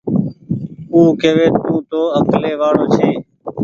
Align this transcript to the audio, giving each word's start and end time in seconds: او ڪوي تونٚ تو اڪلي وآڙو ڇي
او 0.93 0.99
ڪوي 1.21 1.47
تونٚ 1.63 1.85
تو 1.89 2.01
اڪلي 2.19 2.53
وآڙو 2.59 2.85
ڇي 2.95 3.09